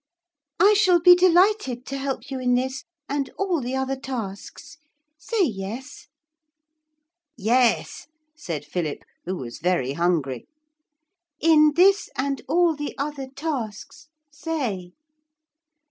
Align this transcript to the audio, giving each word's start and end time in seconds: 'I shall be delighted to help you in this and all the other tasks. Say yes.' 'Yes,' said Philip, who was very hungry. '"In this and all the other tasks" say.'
'I 0.59 0.73
shall 0.73 0.99
be 0.99 1.13
delighted 1.13 1.85
to 1.85 1.97
help 1.99 2.31
you 2.31 2.39
in 2.39 2.55
this 2.55 2.85
and 3.07 3.29
all 3.37 3.61
the 3.61 3.75
other 3.75 3.95
tasks. 3.95 4.79
Say 5.19 5.43
yes.' 5.45 6.07
'Yes,' 7.37 8.07
said 8.35 8.65
Philip, 8.65 9.03
who 9.25 9.35
was 9.35 9.59
very 9.59 9.93
hungry. 9.93 10.47
'"In 11.39 11.73
this 11.75 12.09
and 12.15 12.41
all 12.49 12.75
the 12.75 12.97
other 12.97 13.27
tasks" 13.29 14.07
say.' 14.31 14.93